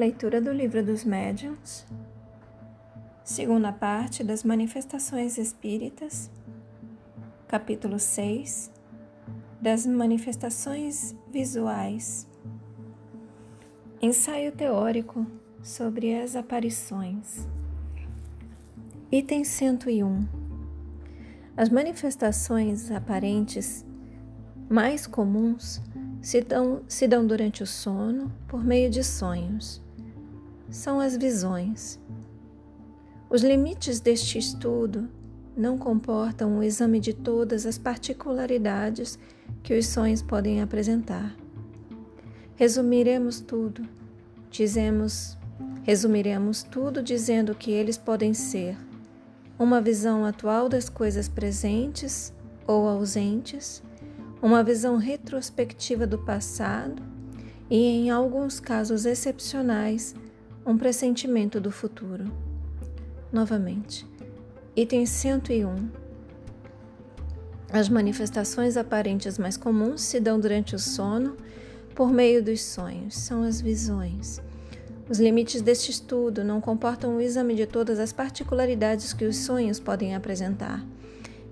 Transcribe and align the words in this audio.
Leitura 0.00 0.40
do 0.40 0.50
Livro 0.50 0.82
dos 0.82 1.04
Médiuns, 1.04 1.84
segunda 3.22 3.70
parte 3.70 4.24
das 4.24 4.42
Manifestações 4.42 5.36
Espíritas, 5.36 6.30
capítulo 7.46 7.98
6 7.98 8.70
das 9.60 9.84
Manifestações 9.84 11.14
Visuais. 11.30 12.26
Ensaio 14.00 14.52
teórico 14.52 15.26
sobre 15.62 16.18
as 16.18 16.34
aparições. 16.34 17.46
Item 19.12 19.44
101. 19.44 20.26
As 21.54 21.68
manifestações 21.68 22.90
aparentes 22.90 23.84
mais 24.66 25.06
comuns 25.06 25.82
se 26.22 26.40
dão, 26.40 26.80
se 26.88 27.06
dão 27.06 27.26
durante 27.26 27.62
o 27.62 27.66
sono 27.66 28.32
por 28.48 28.64
meio 28.64 28.88
de 28.88 29.04
sonhos. 29.04 29.89
São 30.70 31.00
as 31.00 31.16
visões. 31.16 31.98
Os 33.28 33.42
limites 33.42 33.98
deste 33.98 34.38
estudo 34.38 35.08
não 35.56 35.76
comportam 35.76 36.58
o 36.58 36.62
exame 36.62 37.00
de 37.00 37.12
todas 37.12 37.66
as 37.66 37.76
particularidades 37.76 39.18
que 39.64 39.76
os 39.76 39.88
sonhos 39.88 40.22
podem 40.22 40.62
apresentar. 40.62 41.34
Resumiremos 42.54 43.40
tudo. 43.40 43.82
Dizemos, 44.48 45.36
resumiremos 45.82 46.62
tudo 46.62 47.02
dizendo 47.02 47.52
que 47.52 47.72
eles 47.72 47.98
podem 47.98 48.32
ser 48.32 48.76
uma 49.58 49.80
visão 49.80 50.24
atual 50.24 50.68
das 50.68 50.88
coisas 50.88 51.28
presentes 51.28 52.32
ou 52.64 52.88
ausentes, 52.88 53.82
uma 54.40 54.62
visão 54.62 54.96
retrospectiva 54.96 56.06
do 56.06 56.18
passado 56.18 57.02
e, 57.68 57.76
em 57.76 58.10
alguns 58.10 58.60
casos 58.60 59.04
excepcionais, 59.04 60.14
um 60.64 60.76
pressentimento 60.76 61.60
do 61.60 61.70
futuro. 61.70 62.24
Novamente, 63.32 64.06
item 64.76 65.06
101. 65.06 65.88
As 67.72 67.88
manifestações 67.88 68.76
aparentes 68.76 69.38
mais 69.38 69.56
comuns 69.56 70.02
se 70.02 70.20
dão 70.20 70.38
durante 70.38 70.74
o 70.74 70.78
sono 70.78 71.36
por 71.94 72.12
meio 72.12 72.42
dos 72.42 72.62
sonhos, 72.62 73.16
são 73.16 73.42
as 73.42 73.60
visões. 73.60 74.40
Os 75.08 75.18
limites 75.18 75.62
deste 75.62 75.90
estudo 75.90 76.44
não 76.44 76.60
comportam 76.60 77.16
o 77.16 77.20
exame 77.20 77.54
de 77.54 77.66
todas 77.66 77.98
as 77.98 78.12
particularidades 78.12 79.12
que 79.12 79.24
os 79.24 79.36
sonhos 79.36 79.80
podem 79.80 80.14
apresentar. 80.14 80.84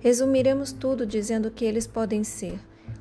Resumiremos 0.01 0.71
tudo 0.71 1.07
dizendo 1.07 1.51
que 1.51 1.65
eles 1.65 1.87
podem 1.87 2.23
ser 2.23 2.59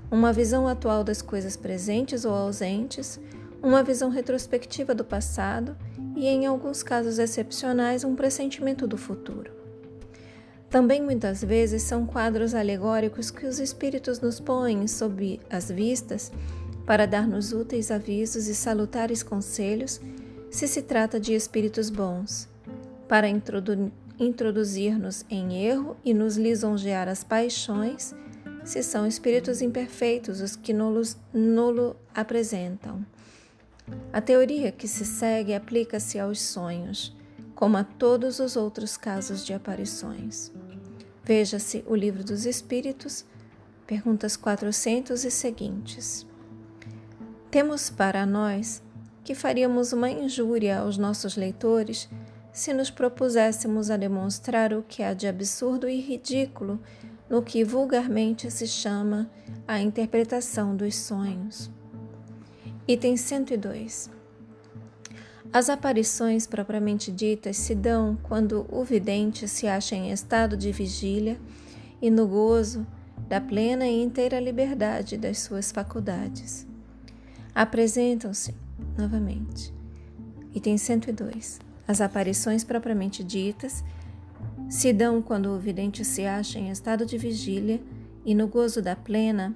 uma 0.10 0.32
visão 0.32 0.68
atual 0.68 1.04
das 1.04 1.22
coisas 1.22 1.58
presentes 1.58 2.24
ou 2.24 2.34
ausentes, 2.34 3.20
uma 3.62 3.84
visão 3.84 4.10
retrospectiva 4.10 4.96
do 4.96 5.04
passado 5.04 5.76
e, 6.18 6.26
em 6.26 6.48
alguns 6.48 6.82
casos 6.82 7.20
excepcionais, 7.20 8.04
um 8.04 8.16
pressentimento 8.16 8.88
do 8.88 8.98
futuro. 8.98 9.52
Também 10.68 11.02
muitas 11.02 11.44
vezes 11.44 11.84
são 11.84 12.08
quadros 12.08 12.56
alegóricos 12.56 13.30
que 13.30 13.46
os 13.46 13.60
espíritos 13.60 14.20
nos 14.20 14.40
põem 14.40 14.88
sob 14.88 15.40
as 15.50 15.70
vistas 15.70 16.32
para 16.88 17.06
dar-nos 17.06 17.54
úteis 17.54 17.92
avisos 17.92 18.48
e 18.48 18.56
salutares 18.56 19.22
conselhos 19.22 20.02
se 20.50 20.68
se 20.68 20.82
trata 20.82 21.20
de 21.20 21.34
espíritos 21.34 21.90
bons, 21.90 22.50
para 23.08 23.30
introdu 23.30 23.92
introduzir-nos 24.20 25.24
em 25.30 25.64
erro 25.64 25.96
e 26.04 26.12
nos 26.12 26.38
lisonjear 26.38 27.08
as 27.08 27.24
paixões 27.24 28.16
se 28.64 28.82
são 28.82 29.06
espíritos 29.06 29.62
imperfeitos 29.62 30.42
os 30.42 30.56
que 30.56 30.74
nulo 30.74 31.96
apresentam. 32.16 33.06
A 34.12 34.22
teoria 34.22 34.72
que 34.72 34.88
se 34.88 35.06
segue 35.06 35.54
aplica-se 35.54 36.20
aos 36.20 36.42
sonhos, 36.42 37.16
como 37.56 37.78
a 37.78 37.84
todos 37.84 38.40
os 38.40 38.56
outros 38.56 38.98
casos 38.98 39.46
de 39.46 39.54
aparições. 39.54 40.52
Veja-se 41.24 41.84
o 41.88 41.96
Livro 41.96 42.24
dos 42.24 42.46
Espíritos, 42.46 43.26
perguntas 43.86 44.38
400 44.38 45.24
e 45.24 45.32
seguintes. 45.32 46.26
Temos 47.50 47.90
para 47.90 48.26
nós 48.26 48.82
que 49.24 49.36
faríamos 49.36 49.92
uma 49.92 50.10
injúria 50.10 50.80
aos 50.80 50.98
nossos 50.98 51.36
leitores 51.36 52.10
se 52.52 52.74
nos 52.74 52.90
propuséssemos 52.90 53.92
a 53.92 53.98
demonstrar 53.98 54.74
o 54.74 54.84
que 54.84 55.04
há 55.04 55.14
de 55.14 55.28
absurdo 55.28 55.88
e 55.88 56.00
ridículo 56.00 56.80
no 57.30 57.42
que 57.42 57.64
vulgarmente 57.64 58.50
se 58.50 58.66
chama 58.66 59.30
a 59.68 59.80
interpretação 59.80 60.76
dos 60.76 60.96
sonhos. 60.96 61.70
Item 62.90 63.18
102. 63.18 64.10
As 65.52 65.70
aparições 65.70 66.48
propriamente 66.48 67.12
ditas 67.12 67.58
se 67.58 67.76
dão 67.76 68.18
quando 68.24 68.66
o 68.70 68.82
vidente 68.82 69.46
se 69.46 69.68
acha 69.68 69.94
em 69.94 70.10
estado 70.10 70.56
de 70.56 70.72
vigília 70.72 71.38
e 72.02 72.10
no 72.10 72.26
gozo 72.26 72.88
da 73.28 73.42
plena 73.42 73.86
e 73.86 74.02
inteira 74.02 74.40
liberdade 74.40 75.18
das 75.18 75.40
suas 75.40 75.70
faculdades. 75.70 76.66
Apresentam-se, 77.54 78.56
novamente, 78.98 79.74
item 80.56 80.78
102. 80.78 81.60
As 81.86 82.00
aparições 82.00 82.64
propriamente 82.64 83.22
ditas 83.22 83.84
se 84.70 84.94
dão 84.94 85.22
quando 85.22 85.48
o 85.48 85.60
vidente 85.60 86.06
se 86.06 86.26
acha 86.26 86.58
em 86.58 86.70
estado 86.70 87.06
de 87.06 87.18
vigília 87.18 87.82
e 88.24 88.34
no 88.34 88.48
gozo 88.48 88.82
da 88.82 88.96
plena 88.96 89.54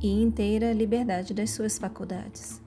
e 0.00 0.08
inteira 0.22 0.72
liberdade 0.72 1.32
das 1.32 1.50
suas 1.50 1.78
faculdades. 1.78 2.60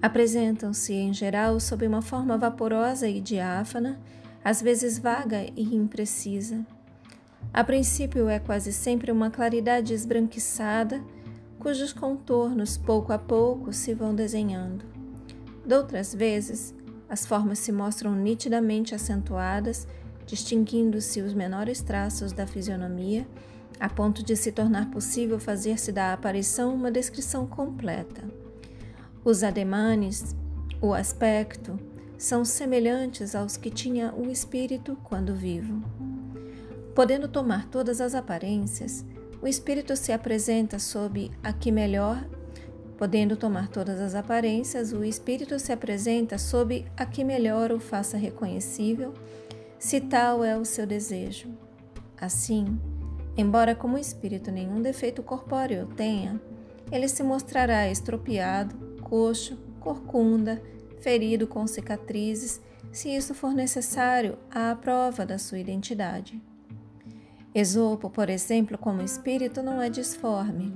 Apresentam-se, 0.00 0.92
em 0.92 1.12
geral, 1.12 1.58
sob 1.58 1.86
uma 1.86 2.02
forma 2.02 2.38
vaporosa 2.38 3.08
e 3.08 3.20
diáfana, 3.20 4.00
às 4.44 4.62
vezes 4.62 4.98
vaga 4.98 5.46
e 5.56 5.74
imprecisa. 5.74 6.64
A 7.52 7.64
princípio, 7.64 8.28
é 8.28 8.38
quase 8.38 8.72
sempre 8.72 9.10
uma 9.10 9.30
claridade 9.30 9.92
esbranquiçada, 9.92 11.02
cujos 11.58 11.92
contornos, 11.92 12.76
pouco 12.76 13.12
a 13.12 13.18
pouco, 13.18 13.72
se 13.72 13.94
vão 13.94 14.14
desenhando. 14.14 14.84
Doutras 15.66 16.14
vezes, 16.14 16.74
as 17.08 17.26
formas 17.26 17.58
se 17.58 17.72
mostram 17.72 18.14
nitidamente 18.14 18.94
acentuadas 18.94 19.86
distinguindo-se 20.28 21.22
os 21.22 21.32
menores 21.32 21.80
traços 21.80 22.32
da 22.32 22.46
fisionomia, 22.46 23.26
a 23.78 23.88
ponto 23.88 24.22
de 24.22 24.36
se 24.36 24.52
tornar 24.52 24.90
possível 24.90 25.38
fazer-se 25.38 25.92
da 25.92 26.12
aparição 26.12 26.74
uma 26.74 26.90
descrição 26.90 27.46
completa. 27.46 28.22
Os 29.24 29.42
ademanes, 29.42 30.34
o 30.80 30.94
aspecto, 30.94 31.78
são 32.16 32.44
semelhantes 32.44 33.34
aos 33.34 33.56
que 33.56 33.70
tinha 33.70 34.12
o 34.14 34.30
espírito 34.30 34.96
quando 35.04 35.34
vivo. 35.34 35.82
Podendo 36.94 37.28
tomar 37.28 37.68
todas 37.68 38.00
as 38.00 38.14
aparências, 38.14 39.04
o 39.40 39.46
espírito 39.46 39.94
se 39.96 40.12
apresenta 40.12 40.78
sob 40.78 41.30
a 41.42 41.52
que 41.52 41.70
melhor 41.70 42.24
Podendo 42.98 43.36
tomar 43.36 43.68
todas 43.68 44.00
as 44.00 44.16
aparências, 44.16 44.92
o 44.92 45.04
espírito 45.04 45.56
se 45.60 45.70
apresenta 45.70 46.36
sob 46.36 46.84
a 46.96 47.06
que 47.06 47.22
melhor 47.22 47.70
o 47.70 47.78
faça 47.78 48.16
reconhecível 48.16 49.14
se 49.78 50.00
tal 50.00 50.42
é 50.42 50.58
o 50.58 50.64
seu 50.64 50.84
desejo. 50.84 51.48
Assim, 52.20 52.76
embora 53.38 53.74
como 53.74 53.96
espírito 53.96 54.50
nenhum 54.50 54.82
defeito 54.82 55.22
corpóreo 55.22 55.86
tenha, 55.96 56.40
ele 56.90 57.08
se 57.08 57.22
mostrará 57.22 57.88
estropiado, 57.88 58.74
coxo, 59.00 59.56
corcunda, 59.78 60.60
ferido 61.00 61.46
com 61.46 61.66
cicatrizes, 61.66 62.60
se 62.90 63.14
isso 63.14 63.34
for 63.34 63.54
necessário 63.54 64.36
à 64.50 64.74
prova 64.74 65.24
da 65.24 65.38
sua 65.38 65.58
identidade. 65.58 66.42
Esopo, 67.54 68.10
por 68.10 68.28
exemplo, 68.28 68.76
como 68.76 69.02
espírito, 69.02 69.62
não 69.62 69.80
é 69.80 69.88
disforme. 69.88 70.74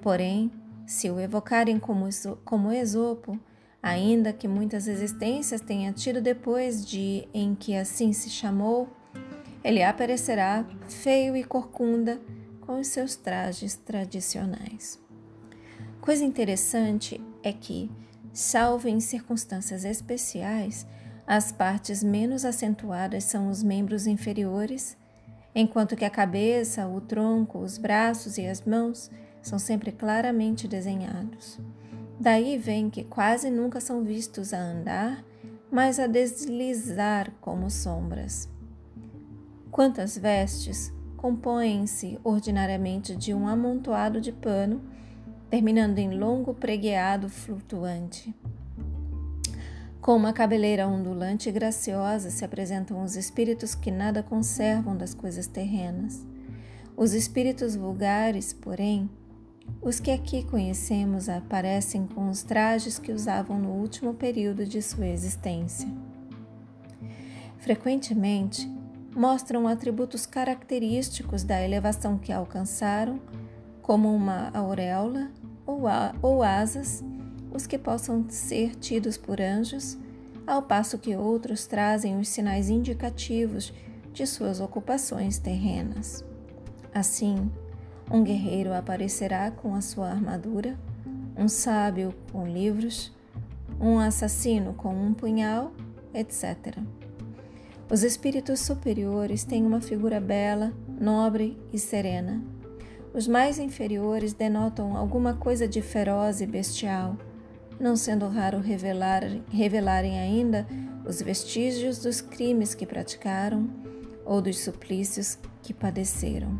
Porém, 0.00 0.50
se 0.86 1.10
o 1.10 1.18
evocarem 1.18 1.78
como, 1.78 2.08
como 2.44 2.72
Esopo, 2.72 3.38
ainda 3.82 4.32
que 4.32 4.46
muitas 4.46 4.86
existências 4.86 5.60
tenha 5.60 5.92
tido 5.92 6.20
depois 6.20 6.84
de 6.84 7.26
em 7.32 7.54
que 7.54 7.74
assim 7.74 8.12
se 8.12 8.28
chamou, 8.30 8.88
ele 9.64 9.82
aparecerá 9.82 10.64
feio 10.88 11.36
e 11.36 11.44
corcunda 11.44 12.20
com 12.60 12.80
os 12.80 12.88
seus 12.88 13.16
trajes 13.16 13.76
tradicionais. 13.76 15.00
Coisa 16.00 16.24
interessante 16.24 17.20
é 17.42 17.52
que, 17.52 17.90
salvo 18.32 18.88
em 18.88 19.00
circunstâncias 19.00 19.84
especiais, 19.84 20.86
as 21.26 21.52
partes 21.52 22.02
menos 22.02 22.44
acentuadas 22.44 23.24
são 23.24 23.48
os 23.48 23.62
membros 23.62 24.06
inferiores, 24.06 24.96
enquanto 25.54 25.96
que 25.96 26.04
a 26.04 26.10
cabeça, 26.10 26.86
o 26.86 27.00
tronco, 27.00 27.58
os 27.58 27.78
braços 27.78 28.38
e 28.38 28.46
as 28.46 28.62
mãos 28.62 29.10
são 29.40 29.58
sempre 29.58 29.92
claramente 29.92 30.66
desenhados. 30.66 31.58
Daí 32.18 32.56
vem 32.58 32.90
que 32.90 33.04
quase 33.04 33.50
nunca 33.50 33.80
são 33.80 34.02
vistos 34.02 34.52
a 34.52 34.58
andar, 34.58 35.24
mas 35.70 35.98
a 35.98 36.06
deslizar 36.06 37.32
como 37.40 37.70
sombras. 37.70 38.48
Quantas 39.72 40.18
vestes 40.18 40.92
compõem-se 41.16 42.20
ordinariamente 42.22 43.16
de 43.16 43.32
um 43.32 43.48
amontoado 43.48 44.20
de 44.20 44.30
pano, 44.30 44.82
terminando 45.48 45.98
em 45.98 46.10
longo 46.10 46.52
pregueado 46.52 47.30
flutuante. 47.30 48.36
Com 49.98 50.14
uma 50.14 50.34
cabeleira 50.34 50.86
ondulante 50.86 51.48
e 51.48 51.52
graciosa 51.52 52.28
se 52.28 52.44
apresentam 52.44 53.02
os 53.02 53.16
espíritos 53.16 53.74
que 53.74 53.90
nada 53.90 54.22
conservam 54.22 54.94
das 54.94 55.14
coisas 55.14 55.46
terrenas. 55.46 56.22
Os 56.94 57.14
espíritos 57.14 57.74
vulgares, 57.74 58.52
porém, 58.52 59.08
os 59.80 59.98
que 59.98 60.10
aqui 60.10 60.44
conhecemos 60.44 61.30
aparecem 61.30 62.06
com 62.06 62.28
os 62.28 62.42
trajes 62.42 62.98
que 62.98 63.10
usavam 63.10 63.58
no 63.58 63.70
último 63.70 64.12
período 64.12 64.66
de 64.66 64.82
sua 64.82 65.06
existência. 65.06 65.88
Frequentemente, 67.56 68.70
mostram 69.14 69.68
atributos 69.68 70.26
característicos 70.26 71.44
da 71.44 71.62
elevação 71.62 72.18
que 72.18 72.32
alcançaram, 72.32 73.20
como 73.80 74.14
uma 74.14 74.50
auréola 74.54 75.30
ou, 75.66 75.82
ou 76.22 76.42
asas, 76.42 77.04
os 77.52 77.66
que 77.66 77.78
possam 77.78 78.24
ser 78.28 78.74
tidos 78.76 79.16
por 79.16 79.40
anjos, 79.40 79.98
ao 80.46 80.62
passo 80.62 80.98
que 80.98 81.14
outros 81.14 81.66
trazem 81.66 82.18
os 82.18 82.28
sinais 82.28 82.68
indicativos 82.68 83.72
de 84.12 84.26
suas 84.26 84.60
ocupações 84.60 85.38
terrenas. 85.38 86.24
Assim, 86.94 87.50
um 88.10 88.22
guerreiro 88.22 88.72
aparecerá 88.72 89.50
com 89.50 89.74
a 89.74 89.80
sua 89.80 90.08
armadura, 90.08 90.78
um 91.36 91.48
sábio 91.48 92.14
com 92.30 92.46
livros, 92.46 93.12
um 93.80 93.98
assassino 93.98 94.74
com 94.74 94.94
um 94.94 95.14
punhal, 95.14 95.72
etc. 96.12 96.76
Os 97.92 98.02
espíritos 98.02 98.60
superiores 98.60 99.44
têm 99.44 99.66
uma 99.66 99.78
figura 99.78 100.18
bela, 100.18 100.72
nobre 100.98 101.58
e 101.70 101.78
serena. 101.78 102.42
Os 103.12 103.28
mais 103.28 103.58
inferiores 103.58 104.32
denotam 104.32 104.96
alguma 104.96 105.34
coisa 105.34 105.68
de 105.68 105.82
feroz 105.82 106.40
e 106.40 106.46
bestial, 106.46 107.18
não 107.78 107.94
sendo 107.94 108.26
raro 108.28 108.60
revelar, 108.60 109.22
revelarem 109.50 110.18
ainda 110.18 110.66
os 111.06 111.20
vestígios 111.20 111.98
dos 111.98 112.22
crimes 112.22 112.74
que 112.74 112.86
praticaram 112.86 113.68
ou 114.24 114.40
dos 114.40 114.60
suplícios 114.60 115.36
que 115.62 115.74
padeceram. 115.74 116.58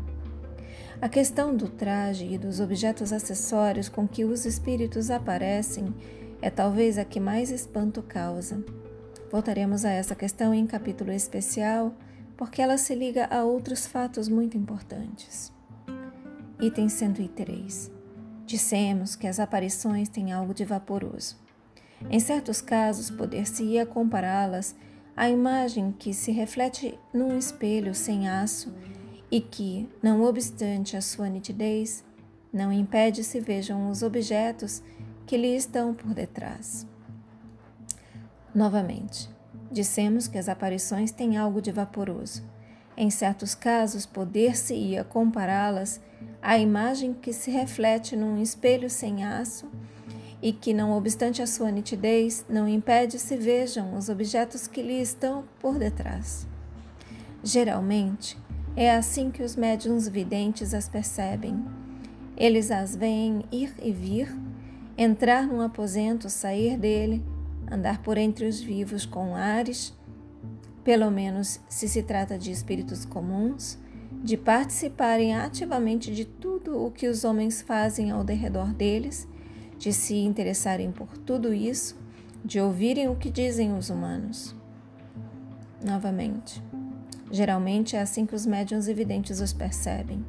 A 1.01 1.09
questão 1.09 1.57
do 1.57 1.67
traje 1.67 2.31
e 2.31 2.37
dos 2.37 2.59
objetos 2.59 3.11
acessórios 3.11 3.89
com 3.89 4.07
que 4.07 4.23
os 4.23 4.45
espíritos 4.45 5.09
aparecem 5.09 5.95
é 6.43 6.51
talvez 6.51 6.99
a 6.99 7.03
que 7.03 7.19
mais 7.19 7.49
espanto 7.49 8.03
causa. 8.03 8.63
Voltaremos 9.33 9.83
a 9.83 9.89
essa 9.89 10.13
questão 10.13 10.53
em 10.53 10.67
capítulo 10.67 11.11
especial, 11.11 11.91
porque 12.37 12.61
ela 12.61 12.77
se 12.77 12.93
liga 12.93 13.27
a 13.31 13.43
outros 13.43 13.87
fatos 13.87 14.29
muito 14.29 14.55
importantes. 14.55 15.51
Item 16.61 16.87
103. 16.87 17.91
Dissemos 18.45 19.15
que 19.15 19.25
as 19.25 19.39
aparições 19.39 20.07
têm 20.07 20.31
algo 20.31 20.53
de 20.53 20.63
vaporoso. 20.63 21.35
Em 22.11 22.19
certos 22.19 22.61
casos, 22.61 23.09
poder-se-ia 23.09 23.87
compará-las 23.87 24.75
à 25.17 25.27
imagem 25.27 25.91
que 25.91 26.13
se 26.13 26.31
reflete 26.31 26.99
num 27.11 27.35
espelho 27.35 27.95
sem 27.95 28.29
aço 28.29 28.71
e 29.31 29.41
que, 29.41 29.89
não 29.99 30.21
obstante 30.21 30.95
a 30.95 31.01
sua 31.01 31.27
nitidez, 31.27 32.05
não 32.53 32.71
impede 32.71 33.23
se 33.23 33.39
vejam 33.39 33.89
os 33.89 34.03
objetos 34.03 34.83
que 35.25 35.35
lhe 35.35 35.55
estão 35.55 35.91
por 35.91 36.13
detrás. 36.13 36.85
Novamente, 38.53 39.27
dissemos 39.71 40.27
que 40.27 40.37
as 40.37 40.47
aparições 40.47 41.11
têm 41.11 41.37
algo 41.37 41.59
de 41.59 41.71
vaporoso. 41.71 42.43
Em 42.95 43.09
certos 43.09 43.55
casos, 43.55 44.05
poder-se-ia 44.05 45.03
compará-las 45.03 45.99
à 46.39 46.59
imagem 46.59 47.13
que 47.13 47.33
se 47.33 47.49
reflete 47.49 48.15
num 48.15 48.39
espelho 48.39 48.91
sem 48.91 49.23
aço 49.23 49.67
e 50.39 50.53
que, 50.53 50.71
não 50.71 50.91
obstante 50.91 51.41
a 51.41 51.47
sua 51.47 51.71
nitidez, 51.71 52.45
não 52.47 52.67
impede 52.67 53.17
se 53.17 53.35
vejam 53.35 53.97
os 53.97 54.09
objetos 54.09 54.67
que 54.67 54.83
lhe 54.83 55.01
estão 55.01 55.45
por 55.59 55.79
detrás. 55.79 56.45
Geralmente, 57.43 58.37
é 58.75 58.95
assim 58.95 59.31
que 59.31 59.41
os 59.41 59.55
médiuns 59.55 60.07
videntes 60.07 60.75
as 60.75 60.87
percebem. 60.87 61.65
Eles 62.37 62.69
as 62.69 62.95
veem 62.95 63.45
ir 63.51 63.73
e 63.81 63.91
vir, 63.91 64.31
entrar 64.95 65.47
num 65.47 65.61
aposento, 65.61 66.29
sair 66.29 66.77
dele, 66.77 67.23
andar 67.73 68.03
por 68.03 68.17
entre 68.19 68.45
os 68.45 68.61
vivos 68.61 69.03
com 69.03 69.35
ares, 69.35 69.93
pelo 70.83 71.09
menos 71.09 71.59
se 71.67 71.89
se 71.89 72.03
trata 72.03 72.37
de 72.37 72.51
espíritos 72.51 73.03
comuns, 73.03 73.79
de 74.23 74.37
participarem 74.37 75.35
ativamente 75.35 76.13
de 76.13 76.23
tudo 76.23 76.85
o 76.85 76.91
que 76.91 77.07
os 77.07 77.23
homens 77.23 77.61
fazem 77.61 78.11
ao 78.11 78.23
derredor 78.23 78.71
deles, 78.73 79.27
de 79.79 79.91
se 79.91 80.15
interessarem 80.15 80.91
por 80.91 81.17
tudo 81.17 81.51
isso, 81.51 81.97
de 82.45 82.59
ouvirem 82.59 83.09
o 83.09 83.15
que 83.15 83.31
dizem 83.31 83.75
os 83.75 83.89
humanos. 83.89 84.55
Novamente. 85.83 86.61
Geralmente 87.31 87.95
é 87.95 88.01
assim 88.01 88.25
que 88.25 88.35
os 88.35 88.45
médiuns 88.45 88.87
evidentes 88.87 89.41
os 89.41 89.51
percebem. 89.51 90.23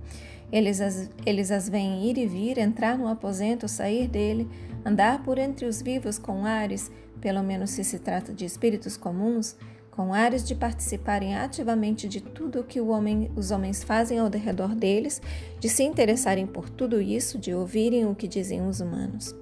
Eles 0.51 0.81
as, 0.81 1.11
eles 1.27 1.51
as 1.51 1.69
veem 1.69 2.09
ir 2.09 2.17
e 2.17 2.27
vir, 2.27 2.59
entrar 2.59 2.97
no 2.97 3.09
aposento, 3.09 3.69
sair 3.69 4.09
dele, 4.09 4.49
andar 4.85 5.23
por 5.23 5.39
entre 5.39 5.67
os 5.67 5.83
vivos 5.83 6.19
com 6.19 6.47
ares, 6.47 6.91
pelo 7.21 7.43
menos 7.43 7.71
se 7.71 7.85
se 7.85 7.99
trata 7.99 8.33
de 8.33 8.45
espíritos 8.45 8.97
comuns, 8.97 9.57
com 9.91 10.13
ares 10.13 10.43
de 10.45 10.57
participarem 10.57 11.37
ativamente 11.37 12.09
de 12.09 12.21
tudo 12.21 12.61
o 12.61 12.65
que 12.65 12.81
homem, 12.81 13.31
os 13.37 13.53
homens 13.53 13.85
fazem 13.85 14.19
ao 14.19 14.29
redor 14.29 14.75
deles, 14.75 15.23
de 15.61 15.69
se 15.69 15.85
interessarem 15.85 16.47
por 16.47 16.69
tudo 16.69 17.01
isso, 17.01 17.39
de 17.39 17.55
ouvirem 17.55 18.05
o 18.05 18.15
que 18.15 18.27
dizem 18.27 18.67
os 18.67 18.81
humanos. 18.81 19.35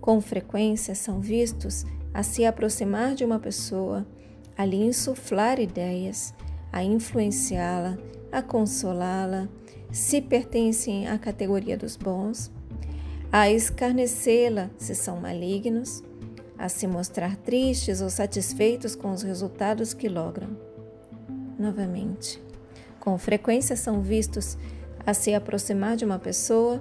Com 0.00 0.20
frequência 0.20 0.94
são 0.94 1.20
vistos 1.20 1.86
a 2.12 2.22
se 2.22 2.44
aproximar 2.44 3.14
de 3.14 3.24
uma 3.24 3.38
pessoa, 3.38 4.06
a 4.56 4.64
lhe 4.64 4.76
insuflar 4.76 5.58
ideias, 5.58 6.34
a 6.70 6.84
influenciá-la, 6.84 7.96
a 8.30 8.42
consolá-la, 8.42 9.48
se 9.90 10.20
pertencem 10.20 11.08
à 11.08 11.18
categoria 11.18 11.78
dos 11.78 11.96
bons, 11.96 12.50
a 13.32 13.50
escarnecê-la 13.50 14.70
se 14.76 14.94
são 14.94 15.20
malignos, 15.20 16.02
a 16.58 16.68
se 16.68 16.86
mostrar 16.86 17.36
tristes 17.36 18.00
ou 18.00 18.10
satisfeitos 18.10 18.96
com 18.96 19.12
os 19.12 19.22
resultados 19.22 19.94
que 19.94 20.08
logram. 20.08 20.50
Novamente, 21.58 22.42
com 22.98 23.16
frequência 23.16 23.76
são 23.76 24.02
vistos 24.02 24.58
a 25.06 25.14
se 25.14 25.32
aproximar 25.34 25.96
de 25.96 26.04
uma 26.04 26.18
pessoa, 26.18 26.80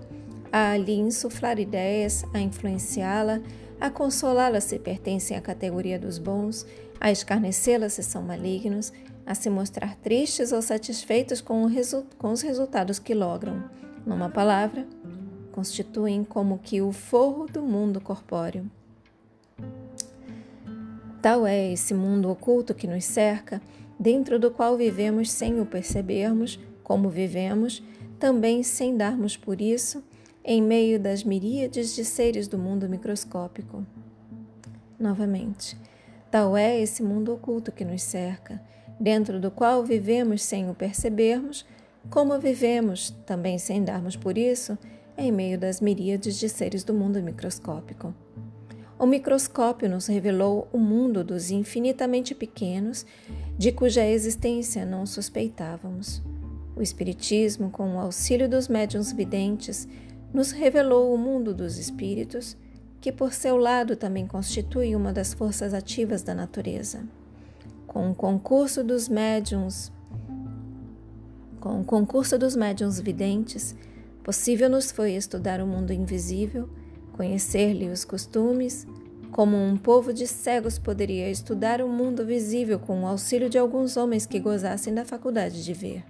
a 0.51 0.75
lhe 0.75 0.93
insuflar 0.93 1.59
ideias, 1.59 2.25
a 2.33 2.39
influenciá-la, 2.39 3.39
a 3.79 3.89
consolá-la 3.89 4.59
se 4.59 4.79
pertencem 4.79 5.37
à 5.37 5.41
categoria 5.41 5.99
dos 5.99 6.17
bons, 6.17 6.65
a 6.99 7.11
escarnecê-la 7.11 7.89
se 7.89 8.01
são 8.01 8.23
malignos, 8.23 8.91
a 9.25 9.35
se 9.35 9.49
mostrar 9.49 9.95
tristes 9.97 10.51
ou 10.51 10.61
satisfeitos 10.61 11.41
com, 11.41 11.67
com 12.17 12.31
os 12.31 12.41
resultados 12.41 12.97
que 12.97 13.13
logram. 13.13 13.63
Numa 14.05 14.29
palavra, 14.29 14.87
constituem 15.51 16.23
como 16.23 16.57
que 16.59 16.81
o 16.81 16.91
forro 16.91 17.45
do 17.45 17.61
mundo 17.61 17.99
corpóreo. 17.99 18.69
Tal 21.21 21.47
é 21.47 21.71
esse 21.71 21.93
mundo 21.93 22.29
oculto 22.29 22.75
que 22.75 22.87
nos 22.87 23.03
cerca, 23.03 23.61
dentro 23.99 24.39
do 24.39 24.51
qual 24.51 24.77
vivemos 24.77 25.31
sem 25.31 25.59
o 25.59 25.65
percebermos, 25.65 26.59
como 26.83 27.09
vivemos, 27.09 27.83
também 28.19 28.63
sem 28.63 28.95
darmos 28.95 29.35
por 29.35 29.59
isso, 29.59 30.03
em 30.43 30.61
meio 30.61 30.99
das 30.99 31.23
miríades 31.23 31.95
de 31.95 32.05
seres 32.05 32.47
do 32.47 32.57
mundo 32.57 32.87
microscópico. 32.87 33.85
Novamente, 34.99 35.75
tal 36.31 36.55
é 36.55 36.79
esse 36.79 37.03
mundo 37.03 37.33
oculto 37.33 37.71
que 37.71 37.83
nos 37.83 38.01
cerca, 38.03 38.61
dentro 38.99 39.39
do 39.39 39.51
qual 39.51 39.83
vivemos 39.83 40.43
sem 40.43 40.69
o 40.69 40.73
percebermos, 40.73 41.65
como 42.09 42.39
vivemos, 42.39 43.09
também 43.25 43.57
sem 43.57 43.83
darmos 43.83 44.15
por 44.15 44.37
isso, 44.37 44.77
em 45.17 45.31
meio 45.31 45.57
das 45.57 45.81
miríades 45.81 46.39
de 46.39 46.47
seres 46.47 46.83
do 46.83 46.93
mundo 46.93 47.21
microscópico. 47.21 48.13
O 48.99 49.05
microscópio 49.05 49.87
nos 49.87 50.07
revelou 50.07 50.67
o 50.73 50.79
mundo 50.79 51.23
dos 51.23 51.51
infinitamente 51.51 52.33
pequenos, 52.33 53.05
de 53.55 53.71
cuja 53.71 54.03
existência 54.03 54.85
não 54.87 55.05
suspeitávamos. 55.05 56.23
O 56.75 56.81
Espiritismo, 56.81 57.69
com 57.69 57.95
o 57.95 57.99
auxílio 57.99 58.49
dos 58.49 58.67
médiuns 58.67 59.11
videntes, 59.11 59.87
nos 60.33 60.51
revelou 60.51 61.13
o 61.13 61.17
mundo 61.17 61.53
dos 61.53 61.77
espíritos, 61.77 62.57
que 62.99 63.11
por 63.11 63.33
seu 63.33 63.55
lado 63.55 63.95
também 63.95 64.25
constitui 64.25 64.95
uma 64.95 65.13
das 65.13 65.31
forças 65.31 65.75
ativas 65.75 66.23
da 66.23 66.33
natureza. 66.33 67.03
Com 67.85 68.09
o 68.09 68.15
concurso 68.15 68.83
dos 68.83 69.07
médiums, 69.07 69.91
com 71.59 71.81
o 71.81 71.85
concurso 71.85 72.37
dos 72.37 72.55
médiums 72.55 72.99
videntes, 72.99 73.75
possível 74.23 74.69
nos 74.69 74.91
foi 74.91 75.13
estudar 75.13 75.61
o 75.61 75.67
mundo 75.67 75.93
invisível, 75.93 76.67
conhecer-lhe 77.17 77.89
os 77.89 78.05
costumes, 78.05 78.87
como 79.31 79.57
um 79.57 79.75
povo 79.75 80.13
de 80.13 80.27
cegos 80.27 80.79
poderia 80.79 81.29
estudar 81.29 81.81
o 81.81 81.89
mundo 81.89 82.25
visível 82.25 82.79
com 82.79 83.01
o 83.01 83.07
auxílio 83.07 83.49
de 83.49 83.57
alguns 83.57 83.97
homens 83.97 84.25
que 84.25 84.39
gozassem 84.39 84.93
da 84.93 85.03
faculdade 85.03 85.65
de 85.65 85.73
ver. 85.73 86.03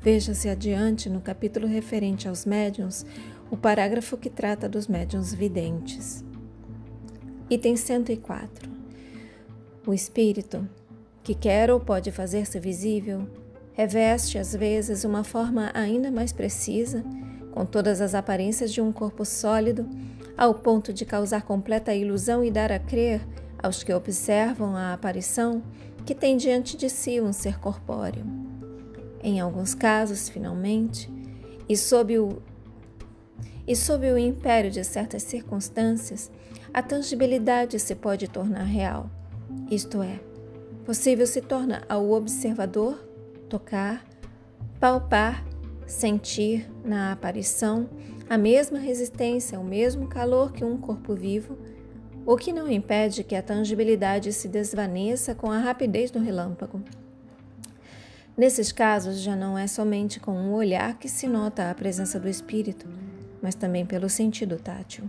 Veja-se 0.00 0.48
adiante, 0.48 1.08
no 1.08 1.20
capítulo 1.20 1.66
referente 1.66 2.26
aos 2.26 2.44
médiums, 2.44 3.06
o 3.50 3.56
parágrafo 3.56 4.16
que 4.16 4.28
trata 4.28 4.68
dos 4.68 4.88
médiums 4.88 5.32
videntes. 5.32 6.24
Item 7.48 7.76
104. 7.76 8.70
O 9.86 9.94
espírito, 9.94 10.68
que 11.22 11.34
quer 11.34 11.70
ou 11.70 11.78
pode 11.78 12.10
fazer-se 12.10 12.58
visível, 12.58 13.26
reveste 13.72 14.38
às 14.38 14.54
vezes 14.54 15.04
uma 15.04 15.24
forma 15.24 15.70
ainda 15.74 16.10
mais 16.10 16.32
precisa, 16.32 17.04
com 17.54 17.64
todas 17.64 18.00
as 18.00 18.16
aparências 18.16 18.72
de 18.72 18.80
um 18.80 18.90
corpo 18.90 19.24
sólido, 19.24 19.88
ao 20.36 20.54
ponto 20.54 20.92
de 20.92 21.04
causar 21.04 21.42
completa 21.42 21.94
ilusão 21.94 22.42
e 22.42 22.50
dar 22.50 22.72
a 22.72 22.80
crer 22.80 23.20
aos 23.62 23.84
que 23.84 23.92
observam 23.92 24.74
a 24.74 24.92
aparição 24.92 25.62
que 26.04 26.16
tem 26.16 26.36
diante 26.36 26.76
de 26.76 26.90
si 26.90 27.20
um 27.20 27.32
ser 27.32 27.60
corpóreo. 27.60 28.26
Em 29.22 29.38
alguns 29.38 29.72
casos, 29.72 30.28
finalmente, 30.28 31.08
e 31.68 31.76
sob 31.76 32.18
o 32.18 32.42
e 33.66 33.74
sob 33.74 34.10
o 34.10 34.18
império 34.18 34.70
de 34.70 34.82
certas 34.84 35.22
circunstâncias, 35.22 36.30
a 36.74 36.82
tangibilidade 36.82 37.78
se 37.78 37.94
pode 37.94 38.28
tornar 38.28 38.64
real. 38.64 39.08
Isto 39.70 40.02
é, 40.02 40.20
possível 40.84 41.26
se 41.26 41.40
torna 41.40 41.82
ao 41.88 42.10
observador 42.10 42.98
tocar, 43.48 44.04
palpar, 44.78 45.42
sentir 45.86 46.70
na 46.84 47.12
aparição 47.12 47.88
a 48.28 48.38
mesma 48.38 48.78
resistência, 48.78 49.60
o 49.60 49.64
mesmo 49.64 50.06
calor 50.06 50.52
que 50.52 50.64
um 50.64 50.76
corpo 50.76 51.14
vivo, 51.14 51.58
o 52.26 52.36
que 52.36 52.52
não 52.52 52.70
impede 52.70 53.22
que 53.22 53.36
a 53.36 53.42
tangibilidade 53.42 54.32
se 54.32 54.48
desvaneça 54.48 55.34
com 55.34 55.50
a 55.50 55.58
rapidez 55.58 56.10
do 56.10 56.18
relâmpago. 56.18 56.82
Nesses 58.36 58.72
casos, 58.72 59.20
já 59.20 59.36
não 59.36 59.56
é 59.56 59.66
somente 59.66 60.18
com 60.18 60.32
um 60.32 60.52
olhar 60.52 60.98
que 60.98 61.08
se 61.08 61.28
nota 61.28 61.70
a 61.70 61.74
presença 61.74 62.18
do 62.18 62.28
espírito, 62.28 62.88
mas 63.40 63.54
também 63.54 63.86
pelo 63.86 64.08
sentido 64.08 64.56
tátil. 64.56 65.08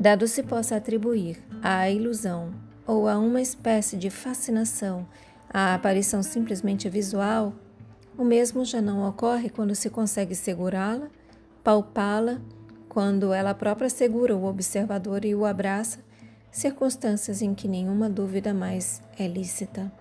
Dado 0.00 0.26
se 0.26 0.42
possa 0.42 0.76
atribuir 0.76 1.38
à 1.62 1.90
ilusão 1.90 2.52
ou 2.86 3.06
a 3.06 3.18
uma 3.18 3.40
espécie 3.40 3.96
de 3.96 4.10
fascinação 4.10 5.06
a 5.50 5.74
aparição 5.74 6.22
simplesmente 6.22 6.88
visual, 6.88 7.54
o 8.18 8.24
mesmo 8.24 8.64
já 8.64 8.82
não 8.82 9.08
ocorre 9.08 9.48
quando 9.48 9.76
se 9.76 9.88
consegue 9.88 10.34
segurá-la, 10.34 11.08
palpá-la, 11.62 12.40
quando 12.88 13.32
ela 13.32 13.54
própria 13.54 13.88
segura 13.88 14.36
o 14.36 14.44
observador 14.44 15.24
e 15.24 15.36
o 15.36 15.46
abraça, 15.46 16.00
circunstâncias 16.50 17.40
em 17.40 17.54
que 17.54 17.68
nenhuma 17.68 18.10
dúvida 18.10 18.52
mais 18.52 19.00
é 19.16 19.28
lícita. 19.28 19.92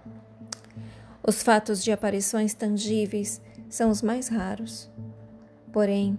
Os 1.26 1.44
fatos 1.44 1.84
de 1.84 1.92
aparições 1.92 2.56
tangíveis 2.56 3.40
são 3.70 3.92
os 3.92 4.02
mais 4.02 4.30
raros. 4.30 4.90
Porém, 5.72 6.18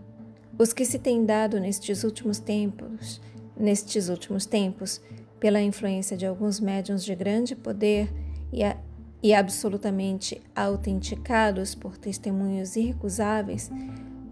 os 0.57 0.73
que 0.73 0.85
se 0.85 1.01
têm 1.01 1.25
dado 1.25 1.59
nestes 1.59 2.05
últimos 2.05 2.39
tempos, 2.39 3.21
nestes 3.57 4.09
últimos 4.09 4.47
tempos, 4.47 5.01
pela 5.41 5.61
influência 5.61 6.17
de 6.17 6.27
alguns 6.27 6.61
médiuns 6.61 7.05
de 7.05 7.15
grande 7.15 7.57
poder 7.57 8.13
e, 8.53 8.63
a, 8.63 8.77
e 9.23 9.35
absolutamente 9.35 10.41
autenticados 10.55 11.75
por 11.75 11.97
testemunhos 11.97 12.77
irrecusáveis, 12.77 13.71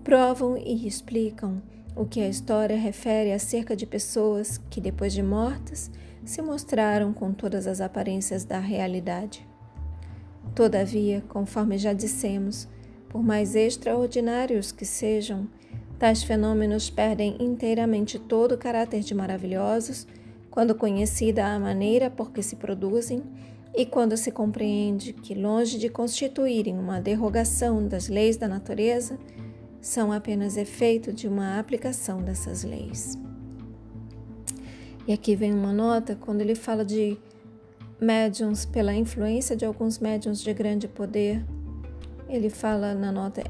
provam 0.04 0.56
e 0.56 0.86
explicam 0.86 1.60
o 1.96 2.04
que 2.04 2.20
a 2.20 2.28
história 2.28 2.76
refere 2.76 3.32
acerca 3.32 3.74
de 3.74 3.86
pessoas 3.86 4.58
que, 4.70 4.80
depois 4.80 5.12
de 5.12 5.22
mortas, 5.22 5.90
se 6.24 6.42
mostraram 6.42 7.12
com 7.12 7.32
todas 7.32 7.66
as 7.66 7.80
aparências 7.80 8.44
da 8.44 8.58
realidade. 8.58 9.46
Todavia, 10.54 11.22
conforme 11.28 11.78
já 11.78 11.92
dissemos, 11.92 12.68
por 13.08 13.22
mais 13.22 13.54
extraordinários 13.54 14.72
que 14.72 14.84
sejam, 14.84 15.48
tais 15.98 16.22
fenômenos 16.22 16.90
perdem 16.90 17.36
inteiramente 17.40 18.18
todo 18.18 18.52
o 18.52 18.58
caráter 18.58 19.00
de 19.00 19.14
maravilhosos 19.14 20.06
quando 20.50 20.74
conhecida 20.74 21.46
a 21.46 21.58
maneira 21.58 22.10
por 22.10 22.30
que 22.30 22.42
se 22.42 22.56
produzem 22.56 23.22
e 23.74 23.84
quando 23.84 24.16
se 24.16 24.30
compreende 24.30 25.12
que, 25.12 25.34
longe 25.34 25.78
de 25.78 25.88
constituírem 25.88 26.78
uma 26.78 27.00
derrogação 27.00 27.86
das 27.86 28.08
leis 28.08 28.36
da 28.36 28.48
natureza, 28.48 29.18
são 29.80 30.10
apenas 30.12 30.56
efeito 30.56 31.12
de 31.12 31.28
uma 31.28 31.58
aplicação 31.58 32.22
dessas 32.22 32.64
leis. 32.64 33.18
E 35.06 35.12
aqui 35.12 35.36
vem 35.36 35.54
uma 35.54 35.72
nota 35.72 36.16
quando 36.16 36.40
ele 36.40 36.54
fala 36.56 36.84
de 36.84 37.16
médiums 38.00 38.64
pela 38.64 38.92
influência 38.92 39.54
de 39.54 39.64
alguns 39.64 39.98
médiums 39.98 40.42
de 40.42 40.52
grande 40.52 40.88
poder. 40.88 41.44
Ele 42.28 42.50
fala 42.50 42.94
na 42.94 43.12
nota, 43.12 43.42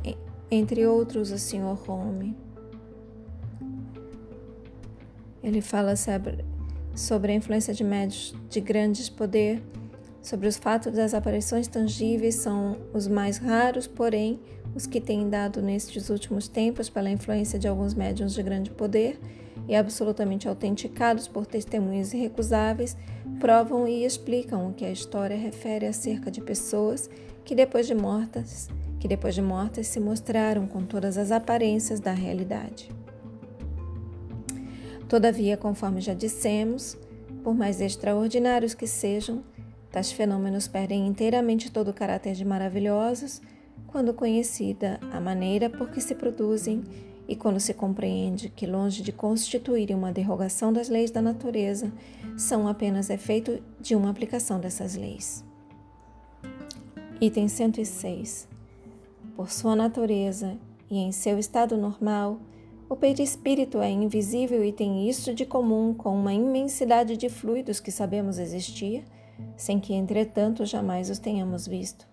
entre 0.51 0.87
outros, 0.87 1.31
o 1.31 1.39
Sr. 1.39 1.91
Home. 1.91 2.37
Ele 5.43 5.63
fala 5.63 5.97
sobre, 5.97 6.45
sobre 6.95 7.33
a 7.33 7.35
influência 7.35 7.73
de 7.73 7.83
médios 7.83 8.35
de 8.51 8.61
grande 8.61 9.11
poder, 9.11 9.63
sobre 10.27 10.49
os 10.49 10.57
fatos 10.57 10.93
das 10.93 11.15
aparições 11.15 11.69
tangíveis 11.69 12.35
são 12.35 12.77
os 12.93 13.07
mais 13.07 13.39
raros, 13.39 13.87
porém, 13.87 14.41
os 14.75 14.85
que 14.85 15.01
têm 15.01 15.31
dado 15.31 15.63
nestes 15.63 16.11
últimos 16.11 16.49
tempos 16.49 16.91
pela 16.91 17.09
influência 17.09 17.61
de 17.61 17.69
alguns 17.69 17.95
médiums 17.95 18.35
de 18.35 18.43
grande 18.43 18.71
poder 18.71 19.21
e 19.69 19.75
absolutamente 19.77 20.49
autenticados 20.49 21.29
por 21.29 21.47
testemunhos 21.47 22.13
irrecusáveis, 22.13 22.97
provam 23.39 23.87
e 23.87 24.05
explicam 24.05 24.69
o 24.69 24.73
que 24.75 24.85
a 24.85 24.91
história 24.91 25.37
refere 25.37 25.87
acerca 25.87 26.29
de 26.29 26.41
pessoas 26.41 27.09
que 27.45 27.55
depois 27.55 27.87
de 27.87 27.95
mortas, 27.95 28.69
que 28.99 29.07
depois 29.07 29.33
de 29.33 29.43
mortas 29.43 29.87
se 29.87 30.01
mostraram 30.01 30.67
com 30.67 30.83
todas 30.83 31.17
as 31.17 31.31
aparências 31.31 32.01
da 32.01 32.13
realidade. 32.13 32.91
Todavia, 35.09 35.57
conforme 35.57 36.01
já 36.01 36.15
dissemos, 36.15 36.99
por 37.45 37.55
mais 37.55 37.81
extraordinários 37.81 38.75
que 38.75 38.89
sejam, 38.89 39.45
tais 39.97 40.13
fenômenos 40.13 40.69
perdem 40.69 41.07
inteiramente 41.07 41.73
todo 41.73 41.89
o 41.89 41.95
caráter 41.95 42.35
de 42.35 42.45
maravilhosos 42.45 43.41
quando 43.87 44.13
conhecida 44.13 45.01
a 45.11 45.19
maneira 45.19 45.71
por 45.71 45.89
que 45.89 46.03
se 46.03 46.15
produzem 46.15 46.85
e 47.27 47.35
quando 47.35 47.59
se 47.59 47.73
compreende 47.73 48.51
que, 48.51 48.67
longe 48.67 49.03
de 49.03 49.11
constituírem 49.11 49.97
uma 49.97 50.13
derrogação 50.13 50.71
das 50.71 50.91
leis 50.91 51.11
da 51.11 51.23
natureza, 51.23 51.91
são 52.37 52.69
apenas 52.69 53.09
efeito 53.09 53.59
de 53.81 53.97
uma 53.97 54.11
aplicação 54.11 54.61
dessas 54.61 54.97
leis. 54.97 55.43
Item 57.19 57.49
106. 57.49 58.47
Por 59.35 59.51
sua 59.51 59.75
natureza 59.75 60.59
e 60.91 60.99
em 60.99 61.11
seu 61.11 61.39
estado 61.39 61.75
normal, 61.75 62.39
o 62.87 62.97
perispírito 62.97 63.81
é 63.81 63.91
invisível 63.91 64.63
e 64.63 64.73
tem 64.73 65.09
isto 65.09 65.33
de 65.33 65.47
comum 65.47 65.95
com 65.95 66.15
uma 66.15 66.35
imensidade 66.35 67.17
de 67.17 67.31
fluidos 67.31 67.81
que 67.81 67.91
sabemos 67.91 68.39
existir, 68.39 69.03
sem 69.57 69.81
que, 69.81 69.95
entretanto, 69.95 70.65
jamais 70.65 71.11
os 71.11 71.19
tenhamos 71.19 71.67
visto. 71.67 72.07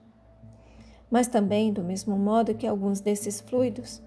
Mas 1.10 1.28
também, 1.28 1.72
do 1.72 1.84
mesmo 1.84 2.18
modo 2.18 2.56
que 2.56 2.66
alguns 2.68 3.00
desses 3.00 3.40
fluidos, 3.40 4.02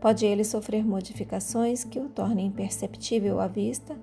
Pode 0.00 0.24
ele 0.24 0.44
sofrer 0.44 0.82
modificações 0.82 1.84
que 1.84 2.00
o 2.00 2.08
tornem 2.08 2.46
imperceptível 2.46 3.38
à 3.38 3.46
vista, 3.46 3.94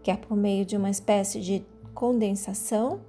quer 0.00 0.16
por 0.18 0.36
meio 0.36 0.64
de 0.64 0.76
uma 0.76 0.88
espécie 0.88 1.40
de 1.40 1.66
condensação, 1.92 3.00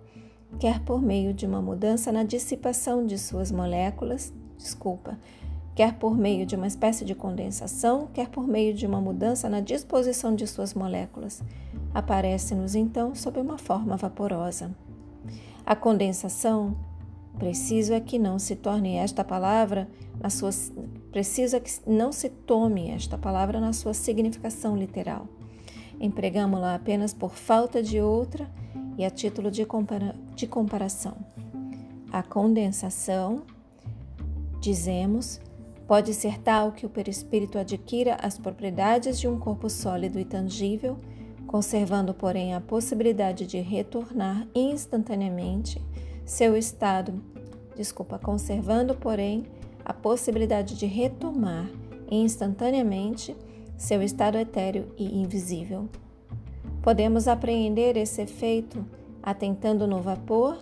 quer 0.59 0.79
por 0.79 0.99
meio 0.99 1.31
de 1.31 1.45
uma 1.45 1.61
mudança 1.61 2.11
na 2.11 2.23
dissipação 2.23 3.05
de 3.05 3.19
suas 3.19 3.51
moléculas, 3.51 4.33
desculpa, 4.57 5.19
quer 5.75 5.93
por 5.99 6.17
meio 6.17 6.43
de 6.43 6.55
uma 6.55 6.65
espécie 6.65 7.05
de 7.05 7.13
condensação, 7.13 8.07
quer 8.11 8.29
por 8.29 8.47
meio 8.47 8.73
de 8.73 8.87
uma 8.87 8.99
mudança 8.99 9.47
na 9.47 9.59
disposição 9.59 10.35
de 10.35 10.47
suas 10.47 10.73
moléculas. 10.73 11.43
Aparece-nos 11.93 12.73
então 12.73 13.13
sob 13.13 13.39
uma 13.39 13.59
forma 13.59 13.95
vaporosa. 13.95 14.71
A 15.65 15.75
condensação 15.75 16.75
Preciso 17.37 17.93
é 17.93 17.99
que 17.99 18.19
não 18.19 18.37
se 18.37 18.55
torne 18.55 18.95
esta 18.95 19.23
palavra 19.23 19.89
na 20.21 20.29
sua 20.29 20.51
preciso 21.11 21.55
é 21.55 21.59
que 21.59 21.71
não 21.87 22.11
se 22.11 22.29
tome 22.29 22.89
esta 22.89 23.17
palavra 23.17 23.59
na 23.59 23.73
sua 23.73 23.93
significação 23.93 24.77
literal. 24.77 25.27
Empregamos-la 25.99 26.75
apenas 26.75 27.13
por 27.13 27.33
falta 27.33 27.81
de 27.81 27.99
outra 27.99 28.49
e 28.97 29.03
a 29.03 29.09
título 29.09 29.49
de, 29.49 29.65
compara 29.65 30.15
de 30.35 30.45
comparação. 30.45 31.15
A 32.11 32.21
condensação, 32.21 33.41
dizemos, 34.59 35.41
pode 35.87 36.13
ser 36.13 36.39
tal 36.39 36.71
que 36.71 36.85
o 36.85 36.89
perispírito 36.89 37.57
adquira 37.57 38.15
as 38.21 38.37
propriedades 38.37 39.19
de 39.19 39.27
um 39.27 39.39
corpo 39.39 39.69
sólido 39.69 40.19
e 40.19 40.25
tangível, 40.25 40.99
conservando, 41.53 42.15
porém, 42.15 42.55
a 42.55 42.59
possibilidade 42.59 43.45
de 43.45 43.59
retornar 43.59 44.47
instantaneamente 44.55 45.79
seu 46.25 46.57
estado, 46.57 47.21
desculpa, 47.75 48.17
conservando, 48.17 48.95
porém, 48.95 49.43
a 49.85 49.93
possibilidade 49.93 50.75
de 50.75 50.87
retomar 50.87 51.69
instantaneamente 52.09 53.37
seu 53.77 54.01
estado 54.01 54.35
etéreo 54.35 54.87
e 54.97 55.21
invisível. 55.21 55.87
Podemos 56.81 57.27
apreender 57.27 57.97
esse 57.97 58.23
efeito 58.23 58.83
atentando 59.21 59.85
no 59.85 60.01
vapor, 60.01 60.57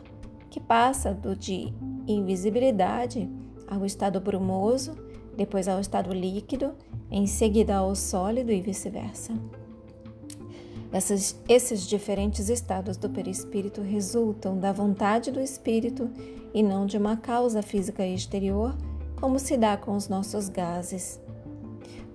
que 0.50 0.60
passa 0.60 1.14
do 1.14 1.38
de 1.38 1.72
invisibilidade 2.06 3.30
ao 3.66 3.86
estado 3.86 4.20
brumoso, 4.20 4.98
depois 5.38 5.70
ao 5.70 5.80
estado 5.80 6.14
líquido, 6.14 6.74
em 7.10 7.26
seguida 7.28 7.78
ao 7.78 7.96
sólido 7.96 8.52
e 8.52 8.60
vice-versa. 8.60 9.32
Essas, 10.92 11.40
esses 11.48 11.88
diferentes 11.88 12.50
estados 12.50 12.98
do 12.98 13.10
perispírito 13.10 13.82
resultam 13.82 14.58
da 14.58 14.74
vontade 14.74 15.32
do 15.32 15.40
espírito 15.40 16.10
e 16.54 16.62
não 16.62 16.86
de 16.86 16.98
uma 16.98 17.16
causa 17.16 17.62
física 17.62 18.06
exterior, 18.06 18.76
como 19.20 19.40
se 19.40 19.56
dá 19.56 19.78
com 19.78 19.96
os 19.96 20.10
nossos 20.10 20.50
gases. 20.50 21.20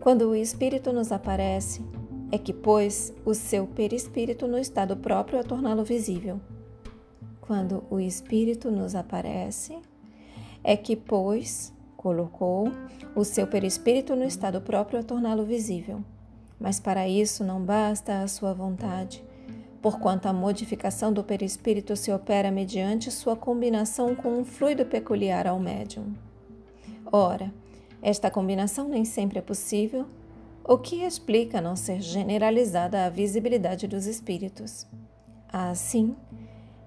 Quando 0.00 0.28
o 0.28 0.37
espírito 0.37 0.92
nos 0.92 1.11
aparece, 1.11 1.83
é 2.30 2.37
que 2.37 2.52
pôs 2.52 3.14
o 3.25 3.33
seu 3.33 3.66
perispírito 3.66 4.47
no 4.47 4.59
estado 4.59 4.97
próprio 4.97 5.40
a 5.40 5.45
torná-lo 5.45 5.85
visível. 5.85 6.40
Quando 7.40 7.85
o 7.88 7.99
espírito 7.99 8.71
nos 8.71 8.95
aparece, 8.95 9.78
é 10.62 10.76
que 10.76 10.97
pôs, 10.97 11.73
colocou 11.97 12.71
o 13.14 13.25
seu 13.25 13.47
perispírito 13.47 14.14
no 14.14 14.25
estado 14.25 14.61
próprio 14.61 15.00
a 15.00 15.02
torná-lo 15.02 15.45
visível. 15.45 16.04
Mas 16.59 16.81
para 16.81 17.09
isso 17.09 17.45
não 17.45 17.61
basta 17.61 18.21
a 18.21 18.29
sua 18.29 18.53
vontade, 18.55 19.23
porquanto 19.83 20.27
a 20.27 20.33
modificação 20.33 21.13
do 21.13 21.23
perispírito 21.23 21.95
se 21.97 22.11
opera 22.11 22.51
mediante 22.51 23.11
sua 23.11 23.37
combinação 23.37 24.15
com 24.15 24.39
um 24.39 24.45
fluido 24.45 24.85
peculiar 24.87 25.47
ao 25.47 25.61
médium. 25.61 26.15
Ora, 27.13 27.53
esta 28.03 28.31
combinação 28.31 28.89
nem 28.89 29.05
sempre 29.05 29.39
é 29.39 29.43
possível, 29.43 30.07
o 30.65 30.77
que 30.77 31.03
explica 31.03 31.61
não 31.61 31.77
ser 31.77 32.01
generalizada 32.01 33.07
a 33.07 33.09
visibilidade 33.09 33.87
dos 33.87 34.07
espíritos. 34.07 34.87
Assim, 35.49 36.17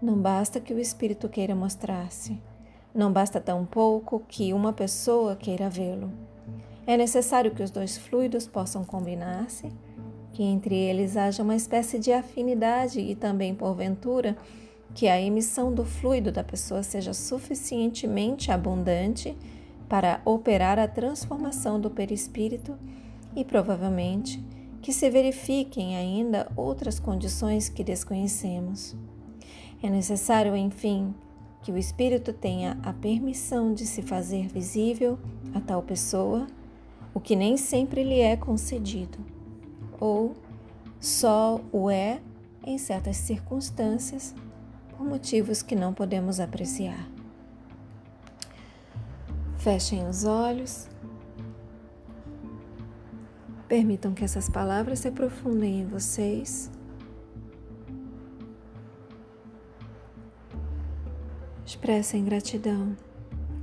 não 0.02 0.18
basta 0.20 0.60
que 0.60 0.74
o 0.74 0.80
espírito 0.80 1.30
queira 1.30 1.56
mostrar-se, 1.56 2.38
não 2.94 3.12
basta 3.14 3.40
tampouco 3.40 4.22
que 4.28 4.52
uma 4.54 4.74
pessoa 4.74 5.36
queira 5.36 5.70
vê-lo. 5.70 6.12
É 6.90 6.98
necessário 6.98 7.52
que 7.52 7.62
os 7.62 7.70
dois 7.70 8.00
fluidos 8.00 8.48
possam 8.48 8.84
combinar-se, 8.84 9.72
que 10.34 10.42
entre 10.42 10.74
eles 10.74 11.16
haja 11.16 11.44
uma 11.44 11.56
espécie 11.56 12.00
de 12.00 12.12
afinidade 12.12 13.00
e 13.00 13.14
também, 13.14 13.54
porventura, 13.54 14.36
que 14.96 15.08
a 15.08 15.22
emissão 15.22 15.72
do 15.72 15.86
fluido 15.86 16.32
da 16.32 16.44
pessoa 16.44 16.82
seja 16.82 17.14
suficientemente 17.14 18.52
abundante 18.52 19.38
para 19.88 20.20
operar 20.26 20.80
a 20.80 20.88
transformação 20.88 21.80
do 21.80 21.92
perispírito 21.92 22.76
e, 23.36 23.46
provavelmente, 23.46 24.44
que 24.82 24.92
se 24.92 25.12
verifiquem 25.12 25.96
ainda 25.96 26.52
outras 26.56 27.00
condições 27.00 27.70
que 27.70 27.84
desconhecemos. 27.84 28.96
É 29.84 29.92
necessário, 29.92 30.56
enfim, 30.56 31.14
que 31.62 31.72
o 31.72 31.78
espírito 31.78 32.34
tenha 32.34 32.80
a 32.82 32.92
permissão 32.92 33.76
de 33.76 33.86
se 33.86 34.02
fazer 34.02 34.48
visível 34.48 35.20
a 35.54 35.62
tal 35.62 35.84
pessoa 35.84 36.48
o 37.14 37.20
que 37.20 37.36
nem 37.36 37.58
sempre 37.58 38.04
lhe 38.04 38.20
é 38.20 38.36
concedido, 38.36 39.18
ou 40.00 40.36
só 41.00 41.60
o 41.72 41.90
é 41.90 42.22
em 42.64 42.78
certas 42.78 43.18
circunstâncias 43.18 44.36
por 44.90 45.06
motivos 45.06 45.62
que 45.62 45.76
não 45.76 45.94
podemos 45.94 46.40
apreciar. 46.40 47.10
Fechem 49.58 50.08
os 50.08 50.24
olhos. 50.24 50.88
Permitam 53.68 54.14
que 54.14 54.24
essas 54.24 54.50
palavras 54.50 55.00
se 55.00 55.08
aprofundem 55.08 55.82
em 55.82 55.86
vocês. 55.86 56.72
Expressem 61.66 62.24
gratidão 62.24 62.96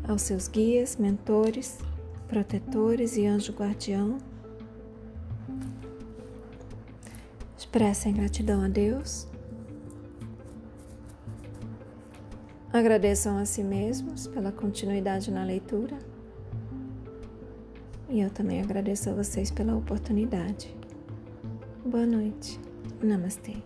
aos 0.07 0.23
seus 0.23 0.47
guias, 0.47 0.97
mentores 0.97 1.79
protetores 2.29 3.17
e 3.17 3.27
anjo 3.27 3.53
guardião. 3.53 4.19
Expressem 7.57 8.13
gratidão 8.13 8.63
a 8.63 8.69
Deus. 8.69 9.27
Agradeçam 12.73 13.39
a 13.39 13.45
si 13.45 13.63
mesmos 13.63 14.27
pela 14.27 14.53
continuidade 14.53 15.31
na 15.31 15.45
leitura. 15.45 15.99
E 18.09 18.21
eu 18.21 18.31
também 18.31 18.61
agradeço 18.61 19.11
a 19.11 19.15
vocês 19.15 19.51
pela 19.51 19.75
oportunidade. 19.75 20.77
Boa 21.85 22.07
noite. 22.07 22.61
Namastê. 23.03 23.57